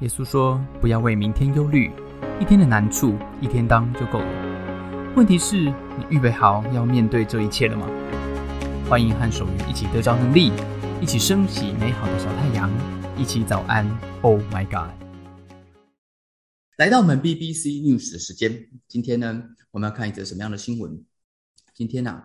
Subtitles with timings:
[0.00, 1.90] 耶稣说：“不要为明天忧虑，
[2.40, 5.12] 一天的难处一天当就够了。
[5.16, 7.84] 问题是，你预备好要面对这一切了吗？”
[8.88, 10.52] 欢迎和守愚一起得着能力，
[11.00, 12.70] 一起升起美好的小太阳，
[13.16, 13.84] 一起早安。
[14.22, 14.94] Oh my God！
[16.76, 21.02] 来到我们 BBC News 的时间，今天呢，我们要看一则什么样的新闻？
[21.74, 22.22] 今天呢，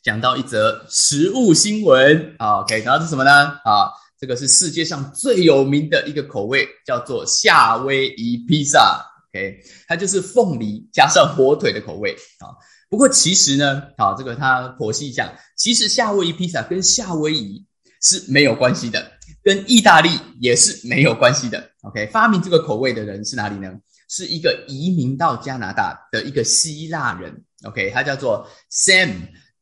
[0.00, 2.36] 讲到一则食物新闻。
[2.38, 3.30] OK，然后是什么呢？
[3.64, 3.90] 啊？
[4.24, 9.04] 这个是世界上最有名的一个口味，叫做夏威夷披萨。
[9.28, 12.56] OK，它就是凤梨加上火腿的口味啊。
[12.88, 17.66] 不过其实呢，好，这个它剖析一下，其实夏威夷披萨跟夏威夷
[18.00, 20.08] 是没有关系的，跟意大利
[20.40, 21.62] 也是没有关系的。
[21.82, 23.74] OK，发明这个口味的人是哪里呢？
[24.08, 27.44] 是一个移民到加拿大的一个希腊人。
[27.64, 29.10] OK，他叫做 Sam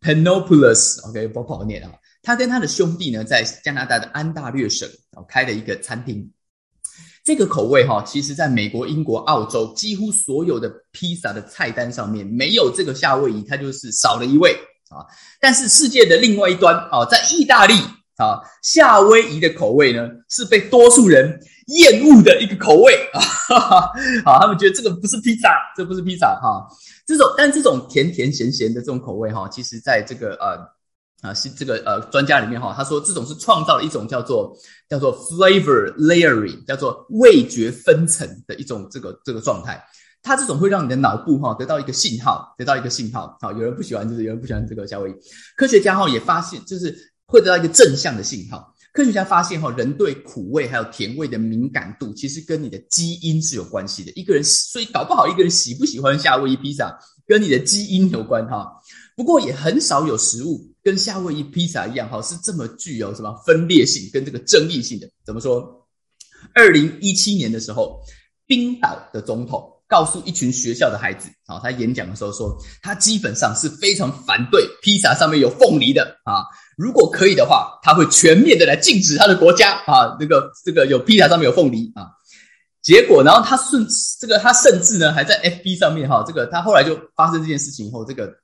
[0.01, 1.05] Panopoulos。
[1.09, 1.91] OK，不好念啊。
[2.23, 6.31] 他跟他的兄弟呢，在加拿大的安大略省哦开了一个餐厅。
[7.25, 14.53] 这个口味哈，其实在美国、英国、澳洲几乎所有的披萨的菜单上面没有这个夏威夷，它就是少了一位
[14.89, 15.03] 啊。
[15.41, 17.75] 但是世界的另外一端啊，在意大利
[18.17, 23.21] 啊，夏威夷的口味呢是被多数人厌恶的一个口味啊。
[24.25, 26.67] 好， 他们觉得这个不是披萨，这不是披萨哈。
[27.05, 30.82] 这种但这种甜甜咸咸的这种口味哈，其实在这个呃。
[31.23, 34.53] 啊，是这个呃，专家里面哈，他说这种是创造了一种叫做
[34.89, 39.83] 叫做 flavor layering，叫做味觉分层的一种这个这个状态。
[40.21, 43.37] 它这种会让你的脑部哈得到一个信号，得到一个信号。
[43.41, 45.15] 好，有人不喜欢，就是有人不喜欢这个夏威夷。
[45.57, 48.73] 科学家哈也发现，就是会得到一个正向的信号。
[48.93, 54.11] 科学家发现哈，人对苦味还有甜味的敏感度，其实跟你的基因是有关系的。
[54.17, 58.71] 一个人所以搞不好一个人喜不喜欢夏威夷披萨，跟你的基因有关哈。
[59.17, 60.72] 不过也很少有食物。
[60.83, 65.09] 跟夏威夷披萨一样，哈，是这么具有什么分裂性跟这个争议性的？
[65.25, 65.87] 怎么说？
[66.55, 68.01] 二零一七年的时候，
[68.49, 76.43] 冰岛的总统告诉一群学校的孩子，啊，他演讲的时候说，他基本上是非常反对披萨上面有凤梨的啊。
[76.77, 82.11] 如果可以的话，他会全面的来禁止他的国家啊，这个这个有披萨上面有凤梨啊。
[82.83, 83.87] 结果，然后他顺
[84.21, 88.42] 这个，他甚至呢还在 FB 上面哈，这个他后来就发生这件事情以后，这个。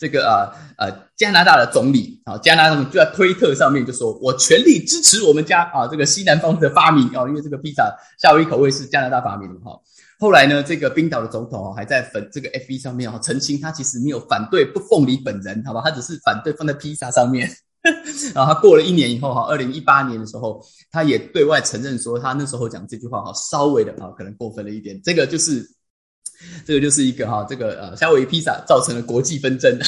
[0.00, 9.78] 这个呃呃，加拿大的总理啊，加拿大就在推特上面就说：“我全力支持我们家啊这个西南方的发明啊，因为这个披萨夏威夷口味是加拿大发明的哈。”
[10.18, 17.46] 后来呢，这个冰岛的总统还在粉这个 F B 上面哦澄清，他其实没有反对不凤梨本人，好吧，他只是反对放在披萨上面。
[18.34, 24.98] 然后他过了一年以后哈，二零一八年的时候，他也对外承认说，他那时候讲这句话哈，稍微的啊可能过分了一点。
[25.04, 25.62] 这个就是。
[26.64, 29.78] 这个就是一个哈，这个呃，夏威夷披萨造成了国际纷争。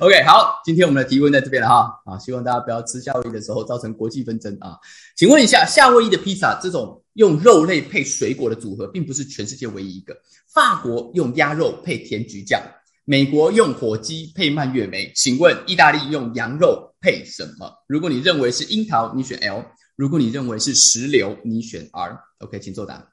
[0.00, 4.76] OK，好，今天我们的提问在这边了哈，啊，希望大家不要吃夏威夷的时候造成国际纷争啊。
[5.16, 10.16] 请问一下，夏威夷的披萨这种用肉类配水果的组合，并不是全世界唯一一个。
[10.52, 12.60] 法国用鸭肉配甜菊酱，
[13.04, 15.10] 美国用火鸡配蔓越莓。
[15.14, 17.70] 请问意大利用羊肉配什么？
[17.86, 19.62] 如果你认为是樱桃，你选 L；
[19.96, 22.18] 如果你认为是石榴，你选 R。
[22.38, 23.11] OK，请作答。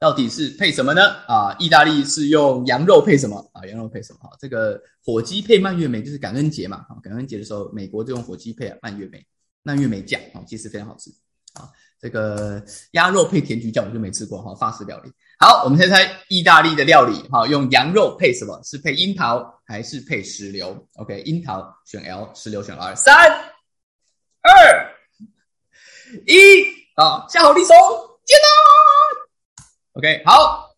[0.00, 1.02] 到底是配什么呢？
[1.28, 3.60] 啊，意大利是用羊肉配什么啊？
[3.66, 4.20] 羊肉配什么？
[4.20, 6.78] 哈，这个火鸡配蔓越莓就是感恩节嘛。
[6.88, 9.22] 啊，感恩节的时候，美国就用火鸡配蔓越莓，
[9.62, 11.10] 蔓越莓酱啊，其实非常好吃。
[11.52, 11.68] 啊，
[12.00, 15.12] 这个鸭肉配甜菊酱我就没吃过哈，法式料理。
[15.38, 18.58] 好，我们先猜意大利的料理哈，用羊肉配什么？
[18.64, 22.96] 是配樱桃还是配石榴？OK，樱桃选 L，石榴选 R。
[22.96, 23.14] 三、
[24.40, 24.96] 二、
[26.26, 27.74] 一，啊，下好离手，
[28.24, 29.09] 接到。
[29.94, 30.70] OK，好，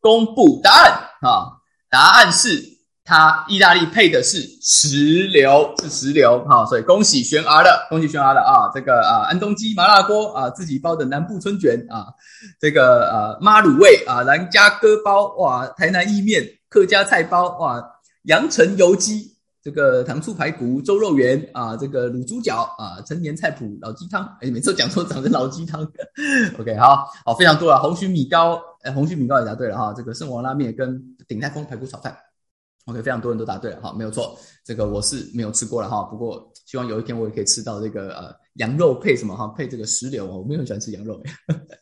[0.00, 1.50] 公布答案啊！
[1.90, 2.62] 答案是
[3.04, 8.70] 它意大利配的是石榴，是石榴哈，所以恭喜玄儿的，恭喜玄儿的啊！
[8.72, 12.06] 这个啊，安东鸡麻辣锅啊，自己包的南部春卷啊，
[12.60, 17.82] 这个呃妈卤味啊，兰家割包哇，台南意面，客家菜包哇，
[18.22, 19.35] 阳城油鸡。
[19.66, 25.82] 这个糖醋排骨、周肉圆啊，这个卤猪脚啊，陈年菜谱老鸡汤，哎，每次讲错长成老鸡汤。
[26.56, 32.16] OK，好好非常多了，红曲米糕，哎，红曲米糕也答对了哈，这个圣王拉面跟鼎泰丰排骨炒饭
[32.84, 41.20] ，OK，非常多人都答对了哈，没有错，这个我是没有吃过了哈，不过希望有一天我也可以吃到这个呃羊肉配什么哈，配这个石榴，我没有很喜欢吃羊肉。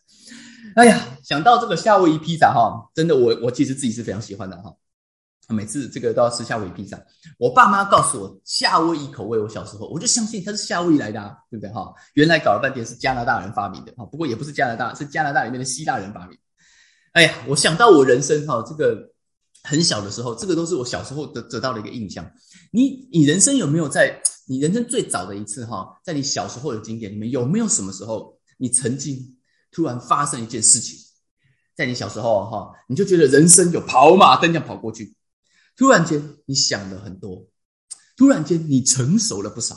[0.74, 4.74] 哎呀，想到这个夏威夷披萨哈，真的我我其实自己是非常喜欢的哈。
[5.48, 6.98] 每次这个都要吃夏威夷披萨。
[7.38, 11.92] 我爸妈告诉我夏威夷口味，我小时候我就相信它是夏威夷来的，啊对不对哈？
[12.14, 16.38] 原来搞了半天是加拿大人发明的哈，不过也不是加拿大，是加拿大里面的希腊人发明。
[17.12, 19.10] 哎呀，我想到我人生哈，这个
[19.62, 22.24] 很小的时候，这个都是我小时候得得到的一个印象。
[22.70, 29.36] 你你人生有没有在你人生最早的一次哈，在你小时候的经典里面有没有什么时候你曾经
[29.70, 30.98] 突然发生一件事情，
[31.76, 35.14] 在你小时候哈，你就觉得人生有跑马灯这样跑过去，
[35.76, 37.46] 突然间你想了很多，
[38.16, 39.76] 突然间你成熟了不少，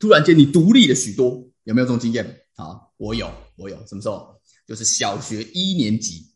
[0.00, 2.24] 突然间你独立了许多，有没有这种经验
[2.56, 2.80] 啊？
[2.96, 4.40] 我有，我有，什么时候？
[4.66, 6.32] 就是小学一年级，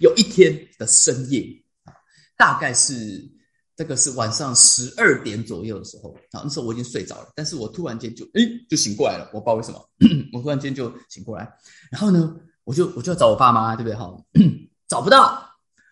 [0.00, 1.92] 有一天的深夜啊，
[2.36, 3.36] 大概是。
[3.78, 9.88] 这个是晚上十二点左右的时候啊，那时候我已经睡着了，但是我突然间就诶就醒过来了，我不知道为什么，
[10.34, 11.48] 我突然间就醒过来，
[11.88, 12.34] 然后呢，
[12.64, 14.12] 我就我就要找我爸妈，对不对哈？
[14.88, 15.47] 找不到，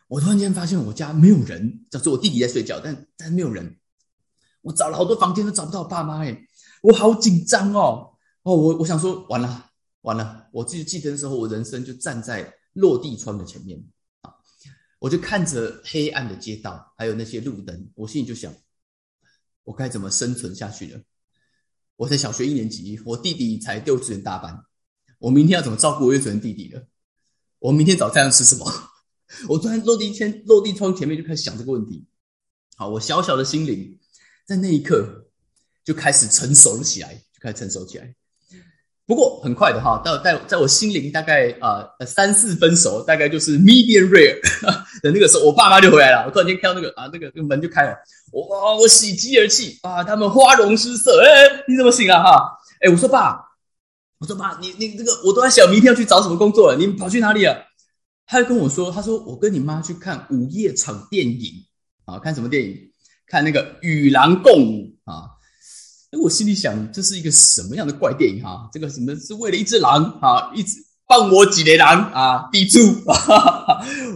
[0.08, 3.78] 我突然间发现我家没有人，就是我弟弟在睡觉，但但没有人，
[4.62, 6.46] 我找了好多房间都找不到我爸妈，哎，
[6.82, 9.70] 我好紧张哦，哦，我我想说完了
[10.02, 13.84] 完了，我自己记得的时候，我人生就站在落地窗的前面。
[14.98, 18.52] 我就看着黑暗的街道，还有那些路灯，我心里就想：
[19.62, 21.00] 我该怎么生存下去呢？
[21.96, 24.64] 我在小学一年级，我弟弟才幼稚园大班，
[25.18, 26.80] 我明天要怎么照顾我幼稚园弟弟呢？
[27.58, 28.66] 我明天早餐要吃什么？
[29.48, 32.04] 我突然落地前落地窗前面就开始想这个问题。
[32.76, 33.98] 好，我小小的心灵
[34.46, 35.26] 在那一刻
[35.84, 38.14] 就开始成熟了起来，就开始成熟起来。
[39.06, 44.40] 不过很快的哈，到在在我心灵大概啊三四分熟，大概就是 medium rare
[45.00, 46.24] 的那个时候，我爸妈就回来了。
[46.26, 47.96] 我突然间看到那个啊，那个那个门就开了，
[48.32, 50.02] 我我喜极而泣啊！
[50.02, 52.20] 他们花容失色，哎，你怎么醒啊？
[52.20, 53.40] 哈，哎，我说爸，
[54.18, 57.64] 我说爸，你你这个我都在想明天要去找什么工作了，你跑去哪里了？
[58.26, 61.64] 他就跟我说，他说我跟你妈去看午夜场电影
[62.04, 62.76] 啊，看什么电影？
[63.26, 65.30] 看那个《与狼共舞》啊。
[66.22, 68.70] 我心里想，这是一个什么样的怪电影哈？
[68.72, 72.78] 这个什么是为了一只狼啊，一直放我几雷狼啊，抵住，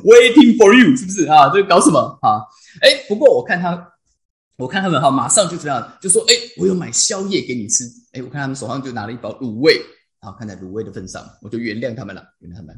[0.03, 1.51] waiting for you，是不是啊？
[1.53, 2.41] 这搞什么啊？
[2.81, 3.93] 哎，不过我看他，
[4.57, 7.85] 我看他们哈，马上就这样就说，哎，我有买宵夜给你吃。
[8.13, 9.79] 哎，我看他们手上就拿了一包卤味，
[10.21, 12.75] 啊，看在卤味的份上，我就原谅他们了，原谅他们。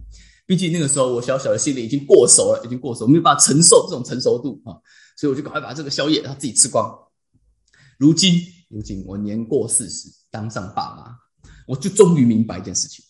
[0.53, 4.77] 毕竟那个时候我小小的心里已经过熟了，已经过熟，没有办法承受这种成熟度啊，
[5.17, 6.95] 所以我就赶快把这个宵夜他自己吃光。
[7.97, 8.39] 如今。
[8.69, 11.15] 如今我年过四十，当上爸妈，
[11.67, 13.03] 我就终于明白一件事情，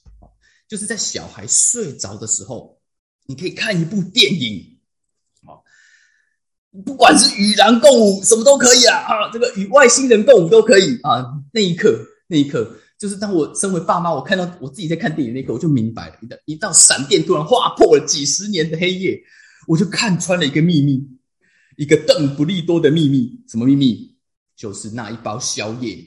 [0.68, 2.80] 就是在小孩睡着的时候，
[3.26, 4.78] 你可以看一部电影，
[6.84, 11.26] 不管是与狼共舞，什么都可以啊，啊，这个与外星人共舞都可以啊。
[11.52, 11.96] 那一刻，
[12.26, 19.20] 那一刻，就是当我身为爸妈，我看到我自己在看电影那一刻，我就明白了，一道一道闪电突然划破了几十年的黑夜，
[19.66, 21.04] 我就看穿了一个秘密，
[21.76, 24.14] 一个邓布利多的秘密，什么秘密？
[24.54, 25.98] 就是那一包宵夜，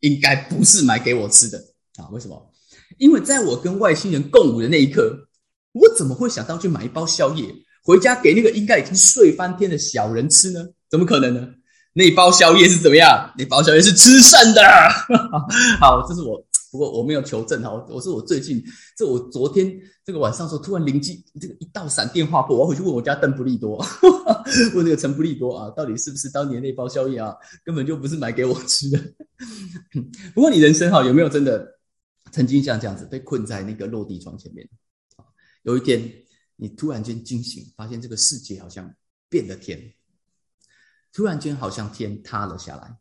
[0.00, 1.56] 应该不是买给我吃的
[1.96, 2.10] 啊？
[2.10, 2.52] 为什么？
[2.98, 5.26] 因为在我跟外星人共舞的那一刻，
[5.72, 7.46] 我怎么会想到去买一包宵夜
[7.82, 10.66] 回家给那个应该已经睡翻天的小人吃呢？
[10.90, 11.48] 怎么可能呢？
[11.94, 13.32] 那包宵夜是怎么样？
[13.38, 14.60] 那包宵夜是吃剩的。
[15.80, 16.44] 好，这是我。
[16.70, 18.60] 不过我没有求证哈，我是我最近，
[18.96, 19.72] 这我昨天
[20.04, 23.76] 这个晚上时候突然灵机，这个一道闪电划过，我要回去问我家邓布利多，
[24.74, 27.32] 问那个陈布利多啊，到底是不是当年那包宵夜啊，
[27.64, 28.98] 根本就不是买给我吃的。
[30.34, 31.64] 不过你人生哈有没有真的
[32.32, 34.68] 曾经像这样子被困在那个落地窗前面
[35.62, 36.12] 有一天
[36.56, 38.92] 你突然间惊醒，发现这个世界好像
[39.28, 39.80] 变了天，
[41.14, 42.94] 突然间好像天塌了下来，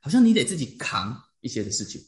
[0.00, 2.00] 好像你得自己扛一些的事情。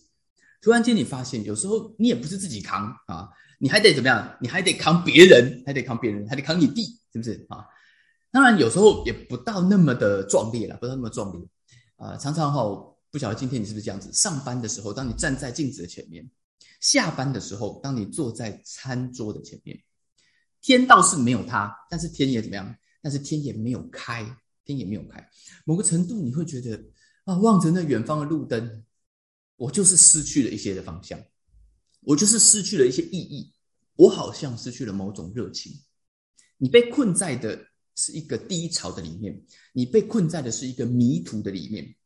[0.62, 3.28] 突然间，你发现有时候你也不是自己扛啊，
[3.58, 4.38] 你还得怎么样？
[4.40, 7.66] 你还得扛别人，还得扛别人，还得扛你弟，是不是啊？
[8.30, 11.40] 当然，有时候也不到那么的壮烈了，不到那么壮烈
[11.96, 12.16] 啊。
[12.16, 12.62] 常常哈，
[13.10, 14.12] 不晓得今天你是不是这样子？
[14.12, 16.24] 上班的时候，当你站在镜子的前面；
[16.80, 19.76] 下班的时候，当你坐在餐桌的前面，
[20.60, 22.76] 天倒是没有塌，但是天也怎么样？
[23.02, 24.24] 但是天也没有开，
[24.68, 25.28] 天也没有开。
[25.64, 26.78] 某个程度，你会觉得
[27.24, 28.84] 啊，望着那远方的路灯。
[29.56, 31.20] 我就是失去了一些的方向，
[32.02, 33.52] 我就是失去了一些意义，
[33.96, 35.72] 我好像失去了某种热情。
[36.58, 41.96] 你被困在的是一个低潮的里面，你被困在的是一个迷途的里面。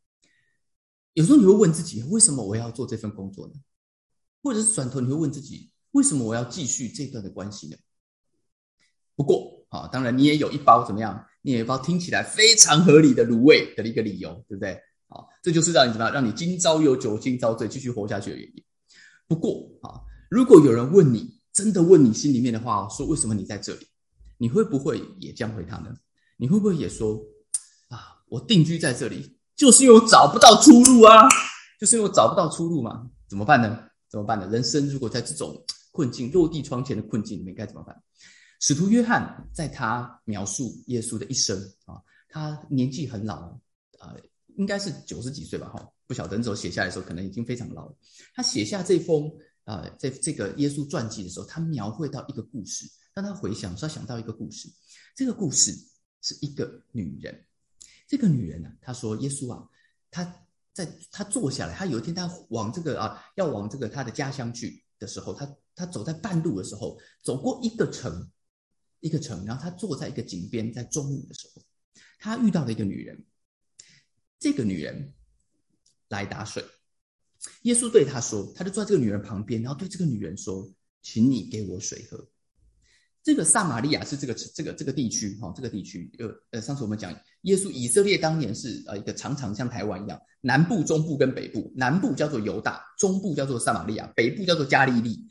[1.13, 3.53] 有时候你会问自己，为什么我要做这份工作呢？
[4.43, 7.77] 或者是转头你会问自己，为什么我要继续这段的关系呢？
[9.15, 11.27] 不过啊，当然你也有一包怎么样？
[11.43, 14.73] 你有一包听起来非常合理的卤味的一个理由，对不对？
[15.09, 18.65] 啊，这就是让你怎么样，让你今朝有酒今朝醉，继续活下去的原因。
[19.29, 23.87] 不过啊，如果有人问你，真的问你心里面的话，说为什么你在这里，
[24.39, 25.95] 你会不会也这样回他呢？
[26.39, 27.21] 你会不会也说
[27.89, 31.29] 啊，我定居在这里，就是因为我找不到出路啊，
[31.79, 33.11] 就是因为我找不到出路嘛？
[33.29, 33.79] 怎么办呢？
[34.09, 34.49] 怎么办呢？
[34.51, 38.03] 人生如果在这种困境、落地窗前的困境里面，该怎么办？
[38.63, 43.51] 使徒约翰在他描述耶稣的一生啊，他年纪很老
[43.99, 44.17] 啊。
[44.57, 47.97] 应该是九十几岁吧，哈，不晓得那时候写下来的时候，可能已经非常老了。
[48.35, 49.29] 他写下这封
[49.65, 54.69] 啊，在这个耶稣传记的时候，他描绘到一个故事，当他回想，他想到一个故事。
[55.17, 55.73] 这个故事
[56.21, 57.45] 是一个女人，
[58.07, 59.67] 这个女人呢，她说：“耶稣啊，
[60.11, 60.23] 她
[60.75, 68.31] 在她坐下来，她有一天她往这个啊，要往这个她的家乡去的时候，她她走在半路的时候，走过一个城，
[69.03, 71.63] 一个城，然后他坐在一个井边，在中午的时候，
[72.19, 73.23] 他遇到了一个女人，
[74.39, 75.13] 这个女人
[76.09, 76.65] 来打水。”
[77.63, 82.29] 耶稣对他说：“他就坐在这个女人旁边，然后对这个女人说，请你给我水喝。
[83.25, 95.29] 这个撒玛利亚是这个这个这个地区哈，这个地区呃呃，上次我们讲耶稣以色列当年是呃一个长长像台湾一样，南部、中部跟北部，南部叫做犹大，中部叫做撒玛利亚，北部叫做加利利。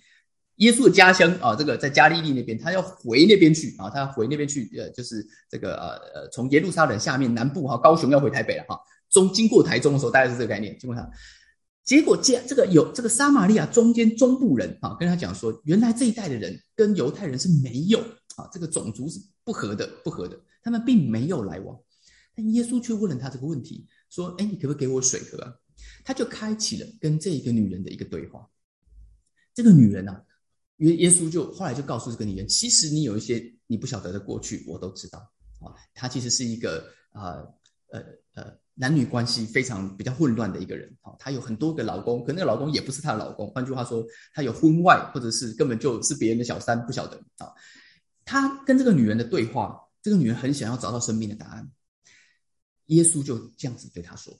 [0.62, 11.10] 耶稣的家乡啊，这个在加利利那边，他要回那边去啊，他要回那边去，呃，就是这个呃呃，从耶路撒冷下面南部哈，高雄要回台北了哈，中经过台中的时候，大概是这个概念，经过他。
[11.84, 18.00] 结果，这这个有这个撒玛利亚中间中部人啊，跟他讲说，原来这一代的人跟犹太人是没有
[18.36, 21.76] 啊，这个种族是不合的，不合的，他们并没有来往。
[22.36, 25.40] 但耶稣却问了他这个问题，说：“哎，你可不可以给我水喝？”？”
[26.06, 28.48] 他就开启了跟这一个女人的一个对话。
[29.54, 30.16] 这个女人呢，
[30.82, 35.20] 耶耶稣就后来就告诉这个女人，其实你有一些你不晓得的过去，我都知道
[35.60, 35.74] 啊。
[35.96, 37.42] 她其实是一个啊，
[37.88, 38.04] 呃
[38.36, 38.62] 呃。
[38.74, 43.48] 男女关系非常比较混乱的一个人，好，她有很多个老公，可那个老公也不是她的老公。
[43.52, 47.52] 换句话说，她有婚外，或者是根本就是别人的小三，不晓得啊。
[48.24, 51.70] 他跟这个女人的对话，这个女人很想要找到生命的答案。
[52.88, 54.34] 耶稣就这样子对她说：“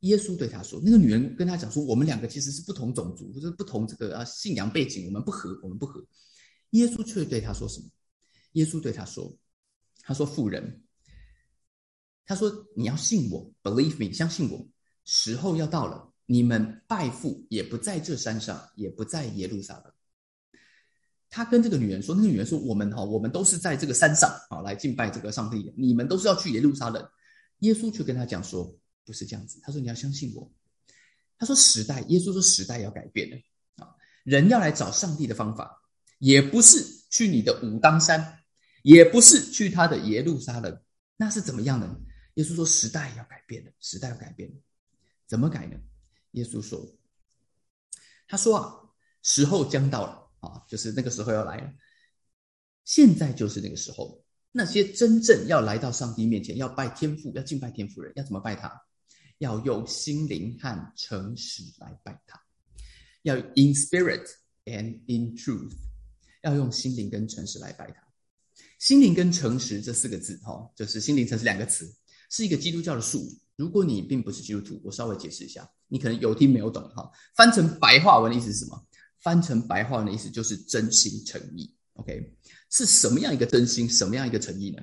[0.00, 6.04] 耶稣对她说，那个女人跟他讲说，我们两个其实是不同种族，就是不同这个啊信仰背景，我们不合，我们不合。”
[6.72, 7.86] 耶稣却对他说什么？
[8.52, 9.34] 耶稣对他说
[10.02, 10.82] ：“他说，妇人。”
[12.26, 14.68] 他说：“你要信我，believe me，相信我。
[15.04, 19.92] 时候要到了，你们拜父也不在这山上，也不在耶路撒冷。”
[21.30, 25.72] 他跟这个女人说：“那个女人说，我们哈，我们都是在这个山上啊来敬拜这个上帝的。
[25.76, 27.06] 你们都是要去耶路撒冷。”
[27.60, 28.74] 耶稣却跟他讲说
[29.08, 30.52] ：“不是这样子。”他说：“你要相信我。”
[31.40, 33.36] 他说：“时代，耶稣说时代要改变了
[33.82, 35.82] 啊，人要来找上帝的方法，
[36.18, 38.40] 也不是去你的武当山，
[38.82, 40.80] 也不是去他的耶路撒冷，
[41.16, 41.88] 那是怎么样的？”
[42.34, 44.56] 耶稣说：“时代要改变了，时代要改变了，
[45.26, 45.76] 怎么改呢？”
[46.32, 46.86] 耶稣说
[48.28, 48.74] ：“他说啊，
[49.22, 51.72] 时候将到了啊，就是那个时候要来了。
[52.84, 58.82] 现在就是那个时候，那些真正要来到上帝面前，要拜天父，要敬拜天父人，要怎么拜他？
[59.38, 62.40] 要用心灵和诚实来拜他，
[63.22, 64.26] 要 in spirit
[64.64, 65.72] and in truth，
[66.42, 68.02] 要用心灵跟诚实来拜他。
[68.78, 71.92] 心灵跟诚实这四个字，哈，就是心灵诚实两个词。”
[72.30, 73.40] 是一个基督教的术语。
[73.56, 77.10] 如果你并不是基督徒，我稍微解释一下，你可能有听没有懂哈。
[77.34, 78.86] 翻成白话文的意思是什么？
[79.20, 81.74] 翻成白话文的意思就是真心诚意。
[81.94, 82.36] OK，
[82.70, 83.88] 是什么样一个真心？
[83.88, 84.82] 什么样一个诚意呢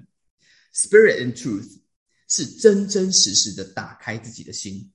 [0.74, 1.82] ？Spirit and truth
[2.28, 4.92] 是真真实实的打开自己的心，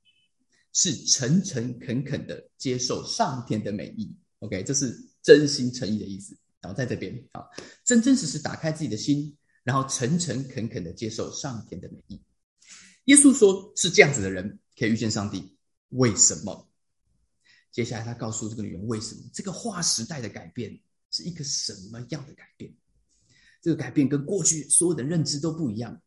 [0.73, 4.17] 是诚诚恳恳的接受上天的美意。
[4.41, 6.37] OK，这是真心诚意的意思。
[6.61, 7.43] 然后在这边啊，
[7.85, 12.21] 真真实实打开自己的心，然后诚诚恳恳的接受上天的美意。
[13.07, 15.57] 耶稣说：“是这样子的人可以遇见上帝，
[15.89, 16.69] 为什么？”
[17.73, 19.23] 接下来他告诉这个女人：“为什么？
[19.33, 20.79] 这个划时代的改变
[21.11, 22.75] 是一个什么样的改变？
[23.63, 26.03] 这个改变跟过去所有的认知都不一样。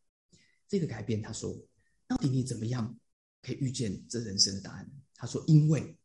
[0.68, 1.54] 这个改变，他说，
[2.06, 2.96] 到底你怎么样
[3.42, 4.90] 可以遇见这人生的答案？
[5.14, 5.96] 他说：因为，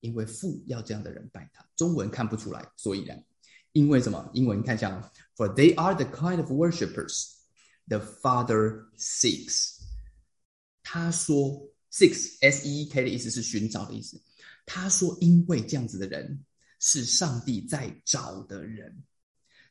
[0.00, 1.66] 因为父要这样的人拜他。
[1.76, 3.14] 中文看不出来，所以呢，
[3.72, 4.30] 因为什么？
[4.34, 7.32] 英文看一下，For they are the kind of worshippers
[7.88, 9.78] the Father seeks。”
[10.82, 14.20] 他说：“six s e e k 的意思是寻找的意思。”
[14.66, 16.44] 他说：“因为这样子的人
[16.78, 19.02] 是上帝在找的人。”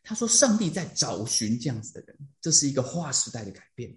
[0.04, 3.96] 他说：“上帝在找寻这样子的人，这是一个划时代的改变。”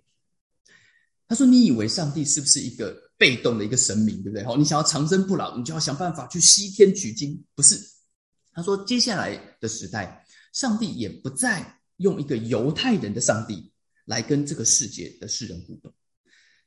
[1.26, 4.44] 他说：“你以为上帝是不是一个被动的一个神明，对不对？
[4.44, 7.80] 好，你想要长生不老，你就要想办法去西天取经，不是？”
[8.52, 13.72] 他说：“接下来的时代，上帝也不再用一个犹太人的上帝
[14.04, 15.90] 来跟这个世界的世人互动。”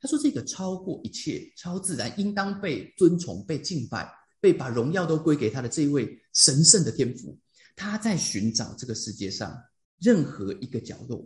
[0.00, 7.38] 他说：“这个超过一切、超自然，应当被尊崇、被敬拜、被把荣耀都归给他的这一位神圣的天赋，
[7.76, 9.62] 他在寻找这个世界上
[9.98, 11.24] 任何一个角落，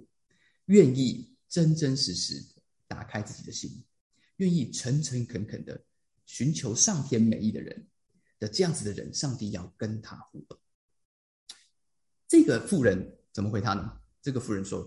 [0.66, 2.45] 愿意真真实实
[2.87, 3.83] 打开自己的心，
[4.37, 5.80] 愿意诚诚恳恳的
[6.26, 7.87] 寻求上天美意的人
[8.38, 10.59] 的这样子的人，上帝要跟他互动。
[12.28, 13.92] 这个妇人怎么回他呢？
[14.21, 14.87] 这个妇人说：‘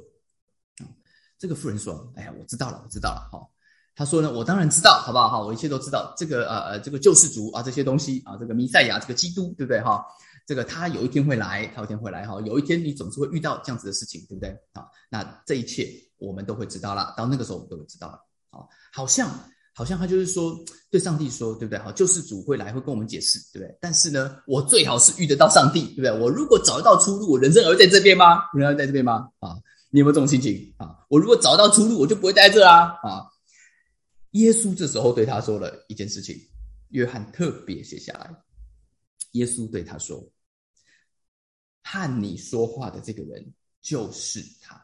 [1.40, 3.50] 这个妇人说，哎呀，我知道了，我知道了，哈。’”
[3.96, 5.30] 他说呢，我当然知道，好不好？
[5.30, 6.16] 哈，我一切都知道。
[6.18, 9.80] 这个呃呃，这个救世主啊，这些东西啊，这个弥赛亚，这个基督，对不对？
[9.82, 10.04] 哈，
[10.46, 14.50] 这个他有一天会来，他有一天会来，哈，有一天你总是会遇到这样子的事情，对不对？
[14.74, 18.20] 啊，那这一切我们都会知道了，到那个时候我们都会知道了。
[18.50, 19.30] 啊，好像
[19.74, 20.56] 好像他就是说
[20.92, 21.80] 对上帝说，对不对？
[21.80, 23.78] 哈，救世主会来，会跟我们解释，对不对？
[23.82, 26.12] 但是呢，我最好是遇得到上帝，对不对？
[26.20, 28.44] 我如果找得到出路，我人生还会在这边吗？
[28.54, 29.30] 人生在这边吗？
[29.40, 29.56] 啊，
[29.90, 30.96] 你有没有这种心情啊？
[31.10, 33.26] 我如果找到出路，我就不会待这啊，啊。
[34.32, 36.36] 耶稣这时候对他说了一件事情，
[36.90, 38.30] 约翰特别写下来。
[39.34, 40.28] 耶稣对他说
[41.84, 44.84] ：“和你说话的这个人就是他。”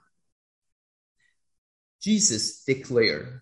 [2.00, 3.42] Jesus declare，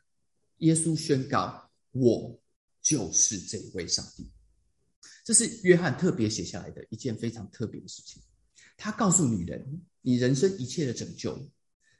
[0.60, 2.40] 耶稣宣告：“我
[2.82, 4.32] 就是这位上帝。”
[5.26, 8.22] 这是约翰特别写下来的一件非常特别的事情。
[8.78, 11.52] 他告诉女人：“你人生一切的拯救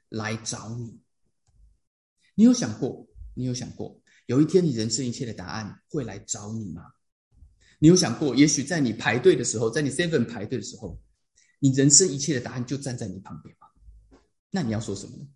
[0.08, 0.98] 来找你。”
[2.34, 3.06] 你有想过？
[3.34, 6.92] 你有想过，有一天你人生一切的答案会来找你吗？
[7.78, 10.98] 你有想过，也许在你排队的时候，在你 seven 排队的时候，
[11.60, 13.68] 你人生一切的答案就站在你旁边吗？
[14.50, 15.26] 那你要说什么呢？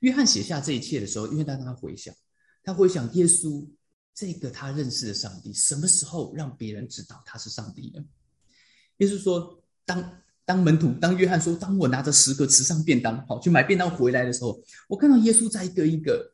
[0.00, 2.14] 约翰写下这一切的时候，因为他让他回想，
[2.62, 3.66] 他回想耶稣
[4.14, 8.04] 这个他认识的上帝，什么时候让别人知道他是上帝呢？
[8.98, 16.32] 耶稣说，当当门徒，当约翰说，当我拿着十个慈善便当，好去买便当回来的时候，我看到耶稣在一个一个。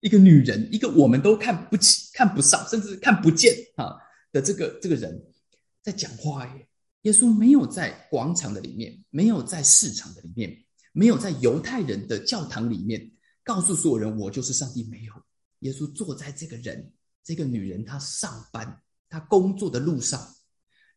[0.00, 3.96] 一个女人，一个我们都看不起、看不上，甚至看不见啊
[4.36, 5.32] 的这个这个人，
[5.80, 6.68] 在讲话耶。
[7.02, 13.12] 耶稣没有在广场的里面，没有在市场的里面，没有在犹太人的教堂里面
[13.42, 14.84] 告诉所有人我就是上帝。
[14.90, 15.14] 没有，
[15.60, 20.20] 耶稣坐在这个人、这个女人她上班、她工作的路上，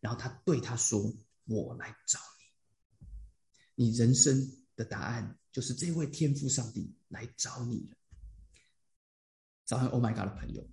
[0.01, 0.99] 然后他对她说
[1.45, 2.19] ：“我来找
[3.75, 7.95] 你，你人生的答案就是这位天父上帝来找你了。”
[9.63, 10.67] 早上，Oh my God 的朋友，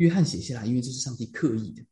[0.00, 1.84] 约翰写下来，因为这是上帝刻意的。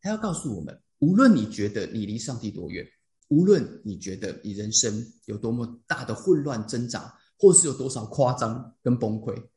[0.00, 2.84] 他要告诉我们，无论你觉得你离上帝多远，
[3.28, 9.50] 无论你觉得你人生有多么大的混乱挣扎，或是有多少夸张跟崩溃，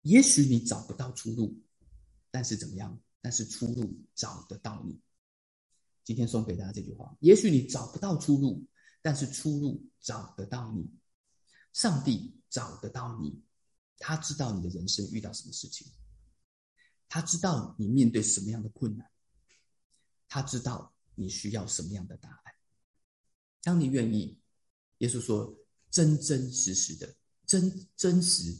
[0.00, 1.60] 也许你找不到出路，
[2.30, 2.98] 但是怎么样？
[3.20, 4.98] 但是出路找得到你。
[6.02, 8.66] 今天送给大家这句话：也许你找不到出路，
[9.02, 10.88] 但是出路找得到你。
[11.74, 13.38] 上帝找得到你。
[13.98, 15.86] 他知道你的人生遇到什么事情，
[17.08, 19.08] 他知道你面对什么样的困难，
[20.28, 22.54] 他知道你需要什么样的答案。
[23.62, 24.38] 当你愿意，
[24.98, 25.58] 耶稣说
[25.90, 27.14] ：“真真实实的，
[27.46, 28.58] 真真实，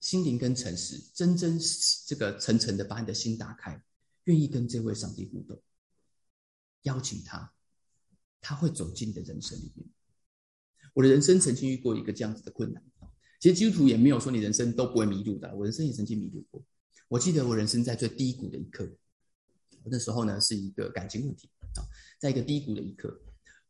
[0.00, 3.82] 心灵跟诚实，真真实这个诚诚的把你的心打开，
[4.24, 5.60] 愿意跟这位上帝互动，
[6.82, 7.52] 邀请他，
[8.40, 9.88] 他会走进你的人生里面。
[10.94, 12.82] 我的人生曾经遇过一个这样子的困难。”
[13.40, 16.60] 其实基督徒也没有说你人生都不会迷路的，我人生也曾经迷路过。
[17.08, 18.86] 我记得我人生在最低谷的一刻，
[19.84, 21.80] 那时候呢是一个感情问题啊，
[22.18, 23.18] 在一个低谷的一刻，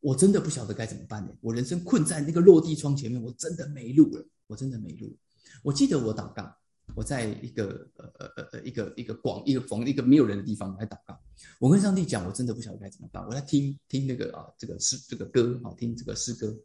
[0.01, 1.33] 我真的不晓得该怎么办呢。
[1.41, 5.17] 我人生困在那个落地窗前面，我真的没路了，我真的没路。
[5.63, 6.53] 我记得我祷告，
[6.97, 11.17] 我在一个呃呃呃呃一个一个广一个逢一个没有人的地方来祷告，
[11.61, 13.25] 我跟上帝讲，我真的不晓得该怎么办。
[13.25, 16.57] 我在听听那个啊这个诗这个歌啊听这个诗歌，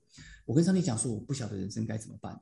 [0.46, 2.42] 我跟上帝讲说，我不晓得人生该怎么办。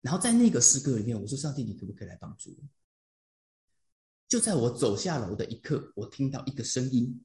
[0.00, 2.68] 然后在那个诗歌里面，我说：“上帝，你可不可以来帮助我？”
[4.28, 7.20] 就在我走下楼的一刻，我听到一个声音，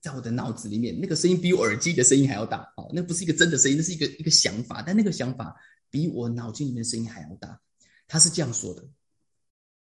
[0.00, 2.72] 在我的脑子里面，那个声音比我耳机的声音还要大。
[2.76, 5.54] 哦，那不是一个真的声音，那是一个一个想法，但那个想法
[5.90, 7.60] 比我脑筋里面的声音还要大。
[8.06, 8.88] 他是这样说的：“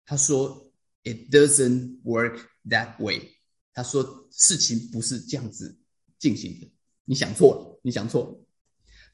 [0.04, 0.72] 他说
[1.04, 3.36] ，It doesn't work that way。”
[3.74, 5.78] 他说，事情不是这样子
[6.18, 6.72] 进行的。
[7.06, 8.46] 你想错了，你想错了，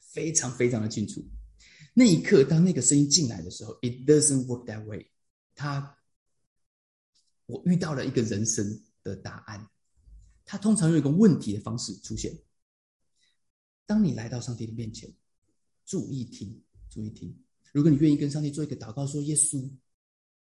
[0.00, 1.22] 非常非常的清楚。
[1.96, 5.06] 那一刻，当那个声音进来的时候，It doesn't work that way。
[5.54, 5.96] 他，
[7.46, 9.70] 我遇到了一个人生的答案。
[10.44, 12.36] 他通常用一个问题的方式出现。
[13.86, 15.08] 当你来到上帝的面前，
[15.86, 17.32] 注意听，注意听。
[17.72, 19.70] 如果你愿意跟上帝做一个祷告，说：“耶稣，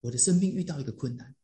[0.01, 1.35] 我的生命遇到一个困难，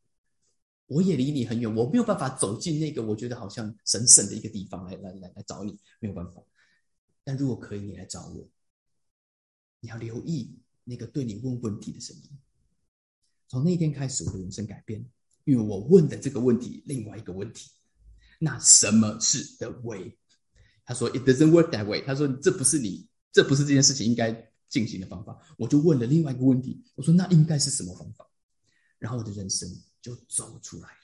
[0.86, 6.42] 我也离你很远，我没有办法走进那个我觉得好像神圣的一个地方来来来来找你，没有办法。
[7.22, 8.44] 但如果可以，你来找我。”
[9.82, 12.22] 你要留意那个对你问问题的声音。
[13.48, 15.04] 从那天开始，我的人生改变，
[15.44, 17.68] 因为我问的这个问题，另外一个问题，
[18.38, 20.16] 那什么是 the way？
[20.84, 22.00] 他说 it doesn't work that way。
[22.00, 25.36] 他说这不是你，这不是这件事情应该进行的方法。
[25.58, 28.24] 我就问了另外一个问题，我说那应该是什么方法？
[28.98, 29.68] 然后我的人生
[30.00, 30.98] 就走出来了。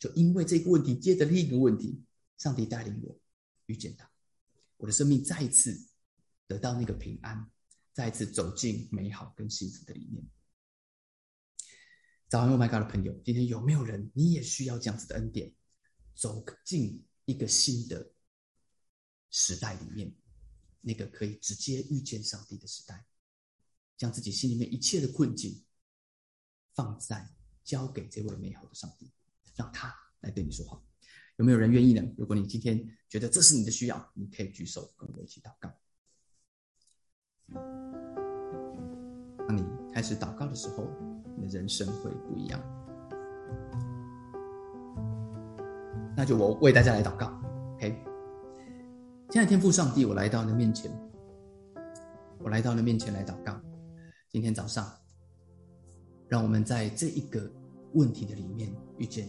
[0.00, 2.02] 就因为这个问题，接着另一个问题，
[2.36, 3.16] 上帝带领我
[3.66, 4.10] 遇见他，
[4.76, 5.80] 我的生命再一次
[6.48, 7.48] 得到那个平安。
[7.92, 10.24] 再次走进美好跟幸福的里面。
[12.28, 15.54] 早安，Oh my God 的朋友，今天有没有人你也需要这样子的恩典，
[16.14, 18.12] 走进一个新的
[19.30, 20.14] 时代里面，
[20.80, 23.04] 那个可以直接遇见上帝的时代，
[23.98, 25.62] 将自己心里面一切的困境
[26.74, 29.12] 放在交给这位美好的上帝，
[29.54, 30.82] 让他来对你说话。
[31.36, 32.02] 有没有人愿意呢？
[32.16, 35.81] 如果你今天觉得这是你的需要，你可以举手跟我一起祷告。
[39.46, 40.84] 当你开始祷告的时候，
[41.36, 42.60] 你的人生会不一样。
[46.16, 47.32] 那就我为大家来祷告
[47.76, 48.04] ，OK？
[49.30, 50.90] 亲爱的天父上帝，我来到你的面前，
[52.38, 53.58] 我来到你的面前来祷告。
[54.30, 54.86] 今天早上，
[56.28, 57.50] 让我们在这一个
[57.94, 59.26] 问题的里面遇见，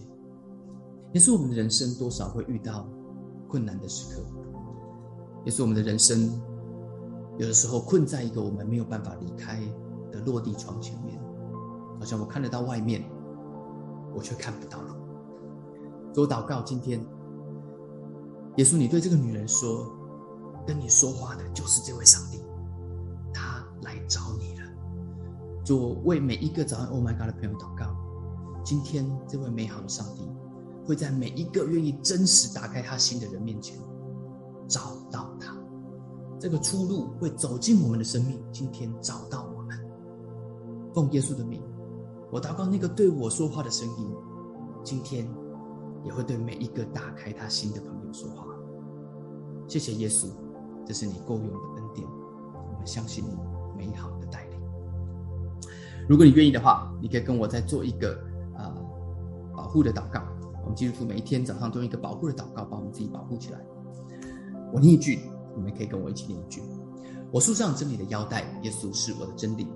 [1.13, 2.87] 也是我们的人生多少会遇到
[3.47, 4.21] 困难的时刻，
[5.45, 6.29] 也是我们的人生
[7.37, 9.61] 有的时候困在一个我们没有办法离开。
[10.13, 11.19] 的落地窗前面，
[11.97, 13.03] 好像我看得到外面，
[14.13, 14.93] 我却看不到路。
[16.13, 17.03] 做祷告，今天，
[18.57, 19.87] 耶稣，你对这个女人说，
[20.67, 22.39] 跟你说话的就是这位上帝，
[23.33, 24.67] 他来找你了。
[25.65, 27.95] 做为每一个早上 Oh my God 的朋友祷告，
[28.63, 30.29] 今天这位美好的上帝
[30.85, 33.79] 会在每一个愿意真实打开他心的人面前
[34.67, 35.57] 找到他，
[36.43, 38.37] 这个出路会走进我们的生命。
[38.51, 39.79] 今天找到我们。
[40.93, 41.63] 奉耶稣的名，
[42.33, 44.13] 我祷告那个对我说话的声音，
[44.83, 45.25] 今天
[46.03, 48.43] 也会对每一个打开他心的朋友说话。
[49.69, 50.27] 谢谢耶稣，
[50.85, 53.37] 这是你够用的恩典，我们相信你
[53.77, 54.59] 美好的带领。
[56.09, 58.19] 如果你愿意的话，你可以跟我再做一个
[58.57, 58.75] 啊
[59.55, 60.21] 保护的祷告。
[60.61, 63.65] 我们基督徒每一天早上都用一个保护的祷告，把我们自己保护起来。
[64.73, 65.19] 我念一句，
[65.55, 66.61] 你们可以跟我一起念一句：
[67.31, 69.67] 我束上真理的腰带，耶稣是我的真理。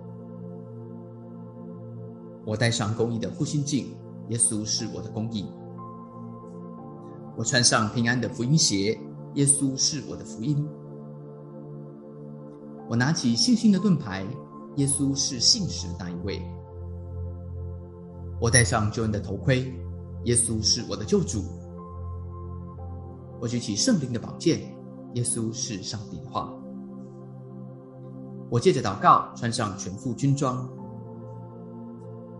[2.45, 3.95] 我戴上公义的护心镜，
[4.29, 5.45] 耶稣是我的公义；
[7.35, 8.97] 我穿上平安的福音鞋，
[9.33, 10.55] 耶稣是我的福音；
[12.89, 14.25] 我拿起信心的盾牌，
[14.77, 16.41] 耶稣是信实的那一位；
[18.39, 19.73] 我戴上救恩的头盔，
[20.23, 21.41] 耶稣是我的救主；
[23.41, 24.73] 我举起圣灵的宝剑，
[25.13, 26.49] 耶稣是上帝的话；
[28.49, 30.69] 我借着祷告穿上全副军装。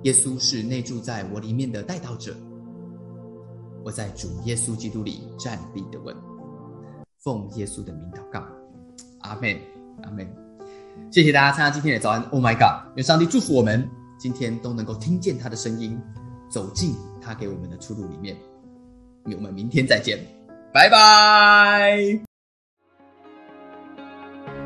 [0.04, 2.36] 耶稣是内住在我里面的带道者，
[3.84, 6.16] 我在主耶稣基督里站立的稳，
[7.18, 8.44] 奉耶稣的名祷告，
[9.22, 9.58] 阿门，
[10.04, 10.28] 阿门。
[11.12, 12.96] 谢谢大家参加今天的早安，Oh my God！
[12.96, 16.00] 愿上帝祝福我们，今天都能够听见他的声音，
[16.50, 18.38] 走进他给我们的出路里面。
[19.26, 20.20] 我们明天再见，
[20.74, 22.27] 拜拜。